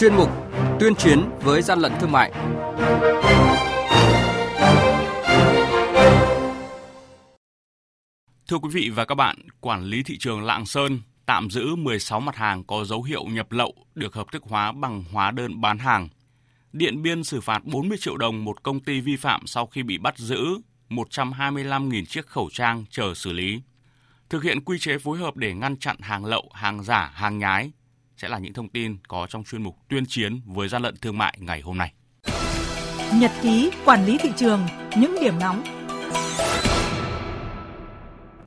chuyên 0.00 0.14
mục 0.14 0.30
Tuyên 0.80 0.94
chiến 0.94 1.30
với 1.40 1.62
gian 1.62 1.78
lận 1.78 1.92
thương 2.00 2.12
mại. 2.12 2.32
Thưa 8.48 8.58
quý 8.62 8.68
vị 8.72 8.90
và 8.94 9.04
các 9.04 9.14
bạn, 9.14 9.36
quản 9.60 9.84
lý 9.84 10.02
thị 10.02 10.18
trường 10.18 10.42
Lạng 10.42 10.66
Sơn 10.66 11.00
tạm 11.26 11.50
giữ 11.50 11.74
16 11.74 12.20
mặt 12.20 12.36
hàng 12.36 12.64
có 12.64 12.84
dấu 12.84 13.02
hiệu 13.02 13.24
nhập 13.24 13.52
lậu 13.52 13.74
được 13.94 14.14
hợp 14.14 14.26
thức 14.32 14.42
hóa 14.46 14.72
bằng 14.72 15.04
hóa 15.12 15.30
đơn 15.30 15.60
bán 15.60 15.78
hàng. 15.78 16.08
Điện 16.72 17.02
Biên 17.02 17.24
xử 17.24 17.40
phạt 17.40 17.64
40 17.64 17.98
triệu 18.00 18.16
đồng 18.16 18.44
một 18.44 18.62
công 18.62 18.80
ty 18.80 19.00
vi 19.00 19.16
phạm 19.16 19.46
sau 19.46 19.66
khi 19.66 19.82
bị 19.82 19.98
bắt 19.98 20.18
giữ 20.18 20.40
125.000 20.88 22.04
chiếc 22.04 22.26
khẩu 22.26 22.48
trang 22.52 22.84
chờ 22.90 23.14
xử 23.14 23.32
lý. 23.32 23.60
Thực 24.28 24.42
hiện 24.42 24.64
quy 24.64 24.78
chế 24.78 24.98
phối 24.98 25.18
hợp 25.18 25.36
để 25.36 25.54
ngăn 25.54 25.76
chặn 25.76 25.96
hàng 26.00 26.24
lậu, 26.24 26.50
hàng 26.54 26.82
giả, 26.82 27.12
hàng 27.14 27.38
nhái 27.38 27.70
sẽ 28.20 28.28
là 28.28 28.38
những 28.38 28.52
thông 28.52 28.68
tin 28.68 28.96
có 29.08 29.26
trong 29.30 29.44
chuyên 29.44 29.62
mục 29.62 29.76
tuyên 29.88 30.06
chiến 30.06 30.40
với 30.46 30.68
gian 30.68 30.82
lận 30.82 30.96
thương 30.96 31.18
mại 31.18 31.38
ngày 31.40 31.60
hôm 31.60 31.78
nay. 31.78 31.92
Nhật 33.14 33.30
ký 33.42 33.70
quản 33.84 34.06
lý 34.06 34.18
thị 34.18 34.30
trường, 34.36 34.60
những 34.96 35.16
điểm 35.20 35.34
nóng 35.40 35.64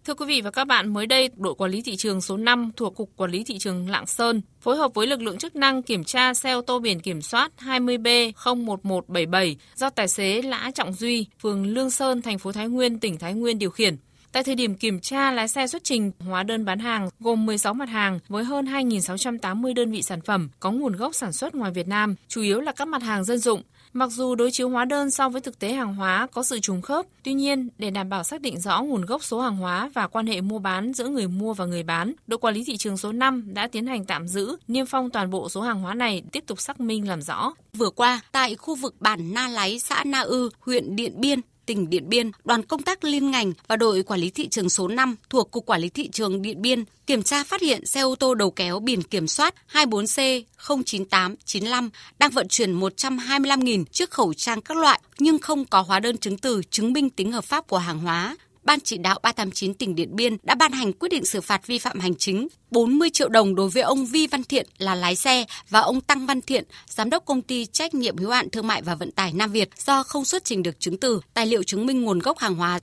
Thưa 0.05 0.13
quý 0.13 0.25
vị 0.25 0.41
và 0.41 0.51
các 0.51 0.65
bạn, 0.65 0.93
mới 0.93 1.07
đây, 1.07 1.29
đội 1.35 1.55
quản 1.55 1.71
lý 1.71 1.81
thị 1.81 1.95
trường 1.95 2.21
số 2.21 2.37
5 2.37 2.71
thuộc 2.75 2.95
Cục 2.95 3.09
Quản 3.15 3.31
lý 3.31 3.43
Thị 3.43 3.57
trường 3.57 3.89
Lạng 3.89 4.05
Sơn 4.05 4.41
phối 4.61 4.77
hợp 4.77 4.93
với 4.93 5.07
lực 5.07 5.21
lượng 5.21 5.37
chức 5.37 5.55
năng 5.55 5.83
kiểm 5.83 6.03
tra 6.03 6.33
xe 6.33 6.51
ô 6.51 6.61
tô 6.61 6.79
biển 6.79 6.99
kiểm 6.99 7.21
soát 7.21 7.51
20B01177 7.59 9.55
do 9.75 9.89
tài 9.89 10.07
xế 10.07 10.41
Lã 10.41 10.71
Trọng 10.75 10.93
Duy, 10.93 11.25
phường 11.41 11.65
Lương 11.65 11.89
Sơn, 11.89 12.21
thành 12.21 12.39
phố 12.39 12.51
Thái 12.51 12.67
Nguyên, 12.67 12.99
tỉnh 12.99 13.17
Thái 13.17 13.33
Nguyên 13.33 13.59
điều 13.59 13.69
khiển. 13.69 13.97
Tại 14.33 14.43
thời 14.43 14.55
điểm 14.55 14.75
kiểm 14.75 14.99
tra, 14.99 15.31
lái 15.31 15.47
xe 15.47 15.67
xuất 15.67 15.83
trình 15.83 16.11
hóa 16.19 16.43
đơn 16.43 16.65
bán 16.65 16.79
hàng 16.79 17.09
gồm 17.19 17.45
16 17.45 17.73
mặt 17.73 17.89
hàng 17.89 18.19
với 18.27 18.43
hơn 18.43 18.65
2.680 18.65 19.73
đơn 19.73 19.91
vị 19.91 20.01
sản 20.01 20.21
phẩm 20.21 20.49
có 20.59 20.71
nguồn 20.71 20.95
gốc 20.95 21.15
sản 21.15 21.33
xuất 21.33 21.55
ngoài 21.55 21.71
Việt 21.71 21.87
Nam, 21.87 22.15
chủ 22.27 22.41
yếu 22.41 22.61
là 22.61 22.71
các 22.71 22.87
mặt 22.87 23.03
hàng 23.03 23.23
dân 23.23 23.37
dụng, 23.37 23.61
Mặc 23.93 24.11
dù 24.11 24.35
đối 24.35 24.51
chiếu 24.51 24.69
hóa 24.69 24.85
đơn 24.85 25.11
so 25.11 25.29
với 25.29 25.41
thực 25.41 25.59
tế 25.59 25.73
hàng 25.73 25.95
hóa 25.95 26.27
có 26.31 26.43
sự 26.43 26.59
trùng 26.59 26.81
khớp, 26.81 27.05
tuy 27.23 27.33
nhiên 27.33 27.69
để 27.77 27.89
đảm 27.89 28.09
bảo 28.09 28.23
xác 28.23 28.41
định 28.41 28.59
rõ 28.59 28.81
nguồn 28.81 29.05
gốc 29.05 29.23
số 29.23 29.41
hàng 29.41 29.57
hóa 29.57 29.89
và 29.93 30.07
quan 30.07 30.27
hệ 30.27 30.41
mua 30.41 30.59
bán 30.59 30.93
giữa 30.93 31.07
người 31.07 31.27
mua 31.27 31.53
và 31.53 31.65
người 31.65 31.83
bán, 31.83 32.13
đội 32.27 32.37
quản 32.37 32.53
lý 32.53 32.63
thị 32.63 32.77
trường 32.77 32.97
số 32.97 33.11
5 33.11 33.53
đã 33.53 33.67
tiến 33.67 33.87
hành 33.87 34.05
tạm 34.05 34.27
giữ, 34.27 34.57
niêm 34.67 34.85
phong 34.85 35.09
toàn 35.09 35.29
bộ 35.29 35.49
số 35.49 35.61
hàng 35.61 35.81
hóa 35.81 35.93
này 35.93 36.23
tiếp 36.31 36.43
tục 36.47 36.61
xác 36.61 36.79
minh 36.79 37.07
làm 37.07 37.21
rõ. 37.21 37.53
Vừa 37.73 37.89
qua, 37.89 38.21
tại 38.31 38.55
khu 38.55 38.75
vực 38.75 38.95
bản 38.99 39.33
Na 39.33 39.47
Láy, 39.47 39.79
xã 39.79 40.03
Na 40.03 40.19
Ư, 40.19 40.49
huyện 40.59 40.95
Điện 40.95 41.21
Biên, 41.21 41.39
tỉnh 41.65 41.89
Điện 41.89 42.09
Biên, 42.09 42.31
đoàn 42.43 42.63
công 42.63 42.81
tác 42.81 43.03
liên 43.03 43.31
ngành 43.31 43.53
và 43.67 43.75
đội 43.75 44.03
quản 44.03 44.19
lý 44.19 44.29
thị 44.29 44.47
trường 44.47 44.69
số 44.69 44.87
5 44.87 45.15
thuộc 45.29 45.51
Cục 45.51 45.65
Quản 45.65 45.81
lý 45.81 45.89
Thị 45.89 46.09
trường 46.11 46.41
Điện 46.41 46.61
Biên 46.61 46.83
kiểm 47.07 47.23
tra 47.23 47.43
phát 47.43 47.61
hiện 47.61 47.85
xe 47.85 48.01
ô 48.01 48.15
tô 48.15 48.35
đầu 48.35 48.51
kéo 48.51 48.79
biển 48.79 49.03
kiểm 49.03 49.27
soát 49.27 49.55
24C 49.71 50.41
09895 50.85 51.89
đang 52.19 52.31
vận 52.31 52.47
chuyển 52.47 52.79
125.000 52.79 53.85
chiếc 53.85 54.11
khẩu 54.11 54.33
trang 54.33 54.61
các 54.61 54.77
loại 54.77 55.01
nhưng 55.19 55.39
không 55.39 55.65
có 55.65 55.81
hóa 55.81 55.99
đơn 55.99 56.17
chứng 56.17 56.37
từ 56.37 56.61
chứng 56.69 56.93
minh 56.93 57.09
tính 57.09 57.31
hợp 57.31 57.43
pháp 57.43 57.67
của 57.67 57.77
hàng 57.77 57.99
hóa. 57.99 58.35
Ban 58.63 58.79
chỉ 58.79 58.97
đạo 58.97 59.19
389 59.23 59.73
tỉnh 59.73 59.95
Điện 59.95 60.15
Biên 60.15 60.37
đã 60.43 60.55
ban 60.55 60.71
hành 60.71 60.93
quyết 60.93 61.09
định 61.09 61.25
xử 61.25 61.41
phạt 61.41 61.67
vi 61.67 61.79
phạm 61.79 61.99
hành 61.99 62.15
chính 62.15 62.47
40 62.71 63.09
triệu 63.09 63.29
đồng 63.29 63.55
đối 63.55 63.69
với 63.69 63.83
ông 63.83 64.05
Vi 64.05 64.27
Văn 64.27 64.43
Thiện 64.43 64.67
là 64.77 64.95
lái 64.95 65.15
xe 65.15 65.45
và 65.69 65.79
ông 65.79 66.01
Tăng 66.01 66.25
Văn 66.25 66.41
Thiện, 66.41 66.63
giám 66.87 67.09
đốc 67.09 67.25
công 67.25 67.41
ty 67.41 67.65
trách 67.65 67.93
nhiệm 67.93 68.17
hữu 68.17 68.29
hạn 68.29 68.49
thương 68.49 68.67
mại 68.67 68.81
và 68.81 68.95
vận 68.95 69.11
tải 69.11 69.33
Nam 69.33 69.51
Việt 69.51 69.69
do 69.85 70.03
không 70.03 70.25
xuất 70.25 70.43
trình 70.43 70.63
được 70.63 70.79
chứng 70.79 70.97
từ, 70.97 71.21
tài 71.33 71.45
liệu 71.45 71.63
chứng 71.63 71.85
minh 71.85 72.01
nguồn 72.01 72.19
gốc 72.19 72.39
hàng 72.39 72.55
hóa. 72.55 72.79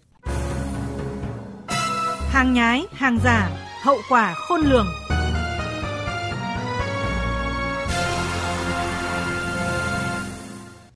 Hàng 2.31 2.55
nhái, 2.55 2.85
hàng 2.93 3.19
giả, 3.25 3.51
hậu 3.83 3.99
quả 4.09 4.35
khôn 4.35 4.61
lường. 4.61 4.87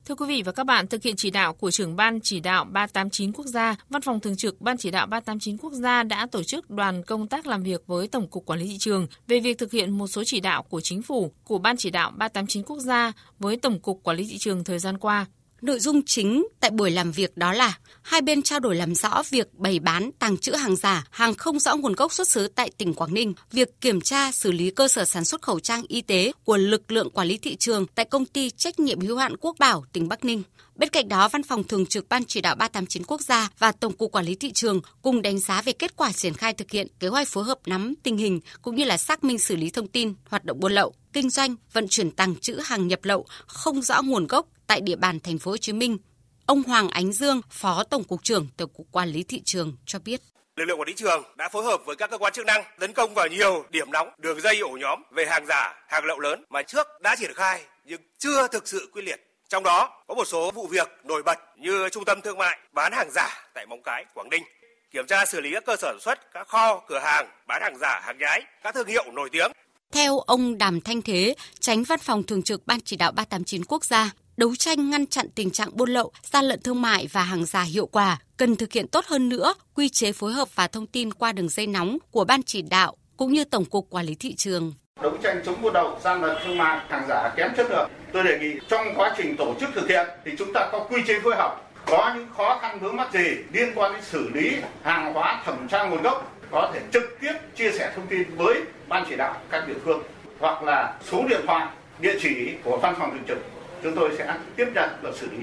Thưa 0.04 0.14
quý 0.14 0.26
vị 0.28 0.42
và 0.42 0.52
các 0.52 0.64
bạn, 0.64 0.86
thực 0.86 1.02
hiện 1.02 1.16
chỉ 1.16 1.30
đạo 1.30 1.54
của 1.54 1.70
trưởng 1.70 1.96
ban 1.96 2.20
chỉ 2.20 2.40
đạo 2.40 2.64
389 2.64 3.32
quốc 3.32 3.46
gia, 3.46 3.76
Văn 3.88 4.02
phòng 4.02 4.20
thường 4.20 4.36
trực 4.36 4.60
Ban 4.60 4.76
chỉ 4.76 4.90
đạo 4.90 5.06
389 5.06 5.56
quốc 5.56 5.72
gia 5.72 6.02
đã 6.02 6.26
tổ 6.26 6.42
chức 6.42 6.70
đoàn 6.70 7.02
công 7.02 7.26
tác 7.26 7.46
làm 7.46 7.62
việc 7.62 7.86
với 7.86 8.08
Tổng 8.08 8.28
cục 8.28 8.46
Quản 8.46 8.58
lý 8.58 8.66
thị 8.66 8.78
trường 8.78 9.06
về 9.26 9.40
việc 9.40 9.58
thực 9.58 9.72
hiện 9.72 9.98
một 9.98 10.06
số 10.06 10.24
chỉ 10.24 10.40
đạo 10.40 10.62
của 10.62 10.80
chính 10.80 11.02
phủ, 11.02 11.32
của 11.44 11.58
Ban 11.58 11.76
chỉ 11.76 11.90
đạo 11.90 12.10
389 12.16 12.62
quốc 12.62 12.78
gia 12.78 13.12
với 13.38 13.56
Tổng 13.56 13.80
cục 13.80 14.02
Quản 14.02 14.16
lý 14.16 14.26
thị 14.30 14.38
trường 14.38 14.64
thời 14.64 14.78
gian 14.78 14.98
qua. 14.98 15.26
Nội 15.64 15.80
dung 15.80 16.02
chính 16.06 16.46
tại 16.60 16.70
buổi 16.70 16.90
làm 16.90 17.12
việc 17.12 17.36
đó 17.36 17.52
là 17.52 17.78
hai 18.02 18.22
bên 18.22 18.42
trao 18.42 18.60
đổi 18.60 18.76
làm 18.76 18.94
rõ 18.94 19.22
việc 19.30 19.54
bày 19.54 19.78
bán, 19.78 20.10
tàng 20.18 20.38
trữ 20.38 20.52
hàng 20.52 20.76
giả, 20.76 21.04
hàng 21.10 21.34
không 21.34 21.58
rõ 21.58 21.76
nguồn 21.76 21.92
gốc 21.92 22.12
xuất 22.12 22.28
xứ 22.28 22.48
tại 22.48 22.70
tỉnh 22.78 22.94
Quảng 22.94 23.14
Ninh, 23.14 23.34
việc 23.52 23.80
kiểm 23.80 24.00
tra 24.00 24.32
xử 24.32 24.52
lý 24.52 24.70
cơ 24.70 24.88
sở 24.88 25.04
sản 25.04 25.24
xuất 25.24 25.42
khẩu 25.42 25.60
trang 25.60 25.82
y 25.88 26.02
tế 26.02 26.32
của 26.44 26.56
lực 26.56 26.92
lượng 26.92 27.10
quản 27.10 27.28
lý 27.28 27.38
thị 27.38 27.56
trường 27.56 27.86
tại 27.94 28.04
công 28.04 28.26
ty 28.26 28.50
trách 28.50 28.80
nhiệm 28.80 29.00
hữu 29.00 29.16
hạn 29.16 29.36
Quốc 29.40 29.56
Bảo, 29.58 29.84
tỉnh 29.92 30.08
Bắc 30.08 30.24
Ninh. 30.24 30.42
Bên 30.76 30.88
cạnh 30.88 31.08
đó, 31.08 31.28
Văn 31.28 31.42
phòng 31.42 31.64
Thường 31.64 31.86
trực 31.86 32.08
Ban 32.08 32.24
Chỉ 32.24 32.40
đạo 32.40 32.54
389 32.54 33.02
Quốc 33.06 33.20
gia 33.20 33.48
và 33.58 33.72
Tổng 33.72 33.96
cục 33.96 34.12
Quản 34.12 34.24
lý 34.24 34.34
Thị 34.34 34.52
trường 34.52 34.80
cùng 35.02 35.22
đánh 35.22 35.38
giá 35.38 35.62
về 35.62 35.72
kết 35.72 35.96
quả 35.96 36.12
triển 36.12 36.34
khai 36.34 36.52
thực 36.52 36.70
hiện 36.70 36.86
kế 37.00 37.08
hoạch 37.08 37.28
phối 37.28 37.44
hợp 37.44 37.58
nắm 37.66 37.94
tình 38.02 38.16
hình 38.16 38.40
cũng 38.62 38.74
như 38.74 38.84
là 38.84 38.96
xác 38.96 39.24
minh 39.24 39.38
xử 39.38 39.56
lý 39.56 39.70
thông 39.70 39.88
tin 39.88 40.14
hoạt 40.28 40.44
động 40.44 40.60
buôn 40.60 40.72
lậu, 40.72 40.94
kinh 41.12 41.30
doanh, 41.30 41.56
vận 41.72 41.88
chuyển 41.88 42.10
tàng 42.10 42.36
trữ 42.36 42.54
hàng 42.64 42.88
nhập 42.88 43.00
lậu 43.02 43.26
không 43.46 43.82
rõ 43.82 44.02
nguồn 44.02 44.26
gốc 44.26 44.46
tại 44.66 44.80
địa 44.80 44.96
bàn 44.96 45.20
thành 45.20 45.38
phố 45.38 45.50
Hồ 45.50 45.56
Chí 45.56 45.72
Minh. 45.72 45.98
Ông 46.46 46.62
Hoàng 46.62 46.88
Ánh 46.88 47.12
Dương, 47.12 47.40
Phó 47.50 47.84
Tổng 47.84 48.04
cục 48.04 48.24
trưởng 48.24 48.46
Tổng 48.56 48.70
cục 48.74 48.86
Quản 48.92 49.08
lý 49.08 49.22
thị 49.22 49.42
trường 49.44 49.76
cho 49.86 49.98
biết. 49.98 50.20
Lực 50.56 50.64
lượng 50.64 50.80
quản 50.80 50.88
lý 50.88 50.94
trường 50.96 51.22
đã 51.36 51.48
phối 51.48 51.64
hợp 51.64 51.80
với 51.86 51.96
các 51.96 52.10
cơ 52.10 52.18
quan 52.18 52.32
chức 52.32 52.46
năng 52.46 52.64
tấn 52.80 52.92
công 52.92 53.14
vào 53.14 53.28
nhiều 53.28 53.64
điểm 53.70 53.92
nóng, 53.92 54.08
đường 54.18 54.40
dây 54.40 54.58
ổ 54.58 54.70
nhóm 54.80 55.02
về 55.12 55.26
hàng 55.26 55.46
giả, 55.48 55.74
hàng 55.88 56.04
lậu 56.04 56.18
lớn 56.18 56.44
mà 56.50 56.62
trước 56.62 56.86
đã 57.00 57.16
triển 57.16 57.34
khai 57.34 57.62
nhưng 57.84 58.00
chưa 58.18 58.48
thực 58.48 58.68
sự 58.68 58.88
quyết 58.92 59.02
liệt. 59.02 59.33
Trong 59.48 59.62
đó 59.62 60.04
có 60.08 60.14
một 60.14 60.24
số 60.24 60.50
vụ 60.50 60.66
việc 60.66 60.88
nổi 61.04 61.22
bật 61.22 61.38
như 61.56 61.88
trung 61.92 62.04
tâm 62.04 62.20
thương 62.20 62.38
mại 62.38 62.58
bán 62.72 62.92
hàng 62.92 63.10
giả 63.14 63.28
tại 63.54 63.66
Móng 63.66 63.82
Cái, 63.84 64.04
Quảng 64.14 64.30
Ninh, 64.30 64.42
kiểm 64.90 65.06
tra 65.06 65.26
xử 65.26 65.40
lý 65.40 65.50
các 65.52 65.64
cơ 65.66 65.76
sở 65.76 65.88
sản 65.88 66.00
xuất, 66.00 66.32
các 66.32 66.48
kho, 66.48 66.82
cửa 66.88 66.98
hàng 66.98 67.26
bán 67.46 67.62
hàng 67.62 67.78
giả, 67.80 68.00
hàng 68.04 68.18
nhái, 68.18 68.42
các 68.62 68.74
thương 68.74 68.86
hiệu 68.86 69.04
nổi 69.12 69.28
tiếng. 69.32 69.52
Theo 69.92 70.18
ông 70.18 70.58
Đàm 70.58 70.80
Thanh 70.80 71.02
Thế, 71.02 71.34
tránh 71.60 71.82
văn 71.82 71.98
phòng 71.98 72.22
thường 72.22 72.42
trực 72.42 72.66
Ban 72.66 72.80
chỉ 72.80 72.96
đạo 72.96 73.12
389 73.12 73.64
quốc 73.64 73.84
gia, 73.84 74.10
đấu 74.36 74.56
tranh 74.56 74.90
ngăn 74.90 75.06
chặn 75.06 75.26
tình 75.34 75.50
trạng 75.50 75.76
buôn 75.76 75.90
lậu, 75.90 76.12
gian 76.22 76.44
lận 76.44 76.62
thương 76.62 76.82
mại 76.82 77.06
và 77.06 77.22
hàng 77.22 77.44
giả 77.44 77.62
hiệu 77.62 77.86
quả, 77.86 78.18
cần 78.36 78.56
thực 78.56 78.72
hiện 78.72 78.88
tốt 78.88 79.04
hơn 79.06 79.28
nữa 79.28 79.54
quy 79.74 79.88
chế 79.88 80.12
phối 80.12 80.32
hợp 80.32 80.48
và 80.54 80.68
thông 80.68 80.86
tin 80.86 81.12
qua 81.12 81.32
đường 81.32 81.48
dây 81.48 81.66
nóng 81.66 81.98
của 82.10 82.24
Ban 82.24 82.42
chỉ 82.42 82.62
đạo 82.62 82.96
cũng 83.16 83.32
như 83.32 83.44
Tổng 83.44 83.64
cục 83.64 83.90
Quản 83.90 84.06
lý 84.06 84.14
thị 84.14 84.34
trường. 84.34 84.72
Đấu 85.02 85.12
tranh 85.22 85.40
chống 85.44 85.62
buôn 85.62 85.74
lậu, 85.74 85.98
gian 86.00 86.22
lận 86.22 86.36
thương 86.44 86.58
mại, 86.58 86.78
hàng 86.88 87.04
giả 87.08 87.32
kém 87.36 87.54
chất 87.56 87.70
lượng. 87.70 87.90
Tôi 88.12 88.24
đề 88.24 88.38
nghị 88.38 88.60
trong 88.68 88.94
quá 88.96 89.14
trình 89.16 89.36
tổ 89.36 89.54
chức 89.60 89.70
thực 89.74 89.88
hiện 89.88 90.06
thì 90.24 90.32
chúng 90.38 90.52
ta 90.52 90.68
có 90.72 90.78
quy 90.78 91.02
chế 91.06 91.20
phối 91.20 91.36
hợp. 91.36 91.56
Có 91.86 92.12
những 92.16 92.26
khó 92.36 92.58
khăn 92.62 92.78
vướng 92.78 92.96
mắc 92.96 93.12
gì 93.12 93.36
liên 93.52 93.72
quan 93.74 93.92
đến 93.92 94.02
xử 94.02 94.30
lý 94.34 94.56
hàng 94.82 95.14
hóa 95.14 95.42
thẩm 95.44 95.68
tra 95.68 95.84
nguồn 95.84 96.02
gốc 96.02 96.32
có 96.50 96.70
thể 96.74 96.80
trực 96.92 97.16
tiếp 97.20 97.32
chia 97.56 97.70
sẻ 97.72 97.92
thông 97.96 98.06
tin 98.06 98.36
với 98.36 98.62
ban 98.88 99.04
chỉ 99.08 99.16
đạo 99.16 99.34
các 99.50 99.68
địa 99.68 99.74
phương 99.84 100.02
hoặc 100.40 100.62
là 100.62 100.94
số 101.10 101.24
điện 101.28 101.40
thoại, 101.46 101.66
địa 101.98 102.18
chỉ 102.20 102.54
của 102.64 102.78
văn 102.82 102.94
phòng 102.98 103.10
thường 103.10 103.24
trực 103.28 103.38
chúng 103.82 103.96
tôi 103.96 104.10
sẽ 104.18 104.34
tiếp 104.56 104.66
nhận 104.74 104.90
và 105.02 105.10
xử 105.14 105.28
lý. 105.30 105.38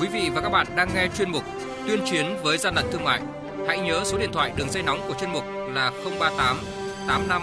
Quý 0.00 0.08
vị 0.12 0.30
và 0.34 0.40
các 0.40 0.48
bạn 0.48 0.66
đang 0.76 0.88
nghe 0.94 1.08
chuyên 1.18 1.30
mục 1.30 1.42
Tuyên 1.86 2.00
chiến 2.04 2.36
với 2.42 2.58
gian 2.58 2.74
lận 2.74 2.84
thương 2.92 3.04
mại. 3.04 3.20
Hãy 3.68 3.78
nhớ 3.78 4.02
số 4.04 4.18
điện 4.18 4.32
thoại 4.32 4.52
đường 4.56 4.70
dây 4.70 4.82
nóng 4.82 5.00
của 5.08 5.14
chuyên 5.20 5.32
mục 5.32 5.44
là 5.74 5.90
038 6.20 6.56
85 7.08 7.42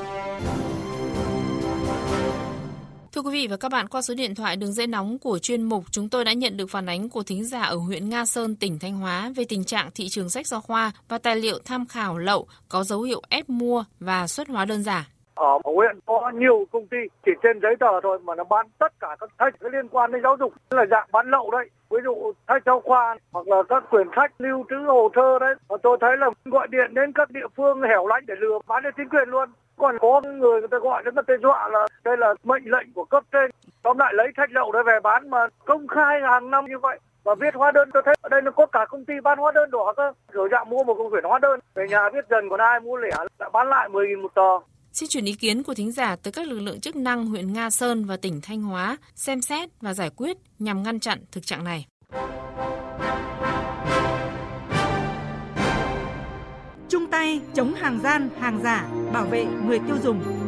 Thưa 3.11 3.21
quý 3.21 3.31
vị 3.31 3.47
và 3.47 3.57
các 3.57 3.69
bạn, 3.69 3.87
qua 3.87 4.01
số 4.01 4.13
điện 4.13 4.35
thoại 4.35 4.55
đường 4.55 4.73
dây 4.73 4.87
nóng 4.87 5.19
của 5.19 5.39
chuyên 5.39 5.63
mục, 5.63 5.85
chúng 5.91 6.09
tôi 6.09 6.25
đã 6.25 6.33
nhận 6.33 6.57
được 6.57 6.69
phản 6.69 6.89
ánh 6.89 7.09
của 7.09 7.23
thính 7.23 7.45
giả 7.45 7.61
ở 7.61 7.75
huyện 7.75 8.09
Nga 8.09 8.25
Sơn, 8.25 8.55
tỉnh 8.55 8.79
Thanh 8.79 8.97
Hóa 8.97 9.31
về 9.35 9.43
tình 9.43 9.63
trạng 9.63 9.89
thị 9.95 10.09
trường 10.09 10.29
sách 10.29 10.47
giáo 10.47 10.61
khoa 10.61 10.91
và 11.07 11.17
tài 11.17 11.35
liệu 11.35 11.59
tham 11.65 11.85
khảo 11.85 12.17
lậu 12.17 12.47
có 12.69 12.83
dấu 12.83 13.01
hiệu 13.01 13.21
ép 13.29 13.49
mua 13.49 13.83
và 13.99 14.27
xuất 14.27 14.47
hóa 14.47 14.65
đơn 14.65 14.83
giả 14.83 15.09
ở 15.41 15.59
huyện 15.63 15.99
có 16.05 16.31
nhiều 16.35 16.65
công 16.71 16.87
ty, 16.87 16.97
chỉ 17.25 17.31
trên 17.43 17.59
giấy 17.61 17.75
tờ 17.79 18.01
thôi 18.03 18.19
mà 18.23 18.35
nó 18.35 18.43
bán 18.43 18.67
tất 18.79 18.93
cả 18.99 19.15
các 19.19 19.29
sách 19.39 19.53
liên 19.59 19.87
quan 19.87 20.11
đến 20.11 20.21
giáo 20.23 20.35
dục. 20.39 20.53
Là 20.69 20.85
dạng 20.85 21.07
bán 21.11 21.29
lậu 21.29 21.51
đấy, 21.51 21.69
ví 21.89 21.97
dụ 22.03 22.33
sách 22.47 22.63
giáo 22.65 22.79
khoa 22.79 23.17
hoặc 23.31 23.47
là 23.47 23.63
các 23.69 23.83
quyển 23.89 24.07
sách 24.15 24.31
lưu 24.37 24.65
trữ 24.69 24.75
hồ 24.75 25.09
sơ 25.15 25.39
đấy. 25.39 25.55
Và 25.67 25.77
tôi 25.83 25.97
thấy 26.01 26.17
là 26.17 26.29
gọi 26.45 26.67
điện 26.67 26.93
đến 26.93 27.11
các 27.11 27.31
địa 27.31 27.47
phương 27.57 27.81
hẻo 27.81 28.07
lánh 28.07 28.23
để 28.27 28.35
lừa 28.39 28.59
bán 28.67 28.83
đến 28.83 28.93
chính 28.97 29.09
quyền 29.09 29.29
luôn. 29.29 29.49
Còn 29.77 29.97
có 29.99 30.21
người 30.21 30.59
người 30.59 30.67
ta 30.67 30.77
gọi 30.77 31.03
đến 31.03 31.15
người 31.15 31.23
ta 31.27 31.33
dọa 31.41 31.67
là 31.67 31.87
đây 32.03 32.17
là 32.17 32.33
mệnh 32.43 32.63
lệnh 32.65 32.93
của 32.93 33.05
cấp 33.05 33.23
trên. 33.31 33.51
Tóm 33.83 33.97
lại 33.97 34.13
lấy 34.13 34.27
sách 34.37 34.49
lậu 34.51 34.71
đấy 34.71 34.83
về 34.83 34.99
bán 35.03 35.29
mà 35.29 35.47
công 35.65 35.87
khai 35.87 36.21
hàng 36.21 36.51
năm 36.51 36.65
như 36.65 36.79
vậy 36.79 36.99
và 37.23 37.35
viết 37.35 37.55
hóa 37.55 37.71
đơn. 37.71 37.89
Tôi 37.93 38.03
thấy 38.05 38.15
ở 38.21 38.29
đây 38.29 38.41
nó 38.41 38.51
có 38.51 38.65
cả 38.65 38.85
công 38.89 39.05
ty 39.05 39.13
bán 39.23 39.37
hóa 39.37 39.51
đơn 39.51 39.71
đỏ 39.71 39.93
cơ. 39.97 40.13
Rồi 40.31 40.49
dạng 40.51 40.69
mua 40.69 40.83
một 40.83 40.95
công 40.97 41.11
quyển 41.11 41.23
hóa 41.23 41.39
đơn, 41.39 41.59
về 41.73 41.87
nhà 41.89 42.09
viết 42.13 42.25
dần 42.29 42.49
còn 42.49 42.59
ai 42.59 42.79
mua 42.79 42.97
lẻ 42.97 43.09
lại 43.39 43.49
bán 43.53 43.69
lại 43.69 43.89
10.000 43.89 44.21
một 44.21 44.33
tờ. 44.33 44.70
Xin 44.93 45.09
chuyển 45.09 45.25
ý 45.25 45.33
kiến 45.33 45.63
của 45.63 45.73
thính 45.73 45.91
giả 45.91 46.15
tới 46.15 46.31
các 46.31 46.47
lực 46.47 46.59
lượng 46.59 46.79
chức 46.79 46.95
năng 46.95 47.25
huyện 47.25 47.53
Nga 47.53 47.69
Sơn 47.69 48.05
và 48.05 48.17
tỉnh 48.17 48.41
Thanh 48.41 48.61
Hóa 48.61 48.97
xem 49.15 49.41
xét 49.41 49.69
và 49.81 49.93
giải 49.93 50.09
quyết 50.15 50.37
nhằm 50.59 50.83
ngăn 50.83 50.99
chặn 50.99 51.23
thực 51.31 51.45
trạng 51.45 51.63
này. 51.63 51.85
Chung 56.89 57.07
tay 57.11 57.41
chống 57.53 57.73
hàng 57.73 57.99
gian, 58.03 58.29
hàng 58.39 58.59
giả, 58.63 58.89
bảo 59.13 59.25
vệ 59.25 59.45
người 59.45 59.79
tiêu 59.79 59.97
dùng. 60.03 60.40